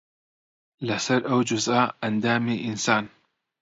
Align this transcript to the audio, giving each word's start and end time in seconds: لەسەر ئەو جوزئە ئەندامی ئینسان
لەسەر 0.87 1.19
ئەو 1.29 1.39
جوزئە 1.49 1.81
ئەندامی 2.03 2.61
ئینسان 2.65 3.03